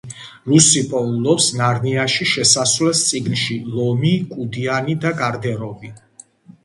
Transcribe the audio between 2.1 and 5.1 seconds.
შესასვლელს წინგში „ლომი, კუდიანი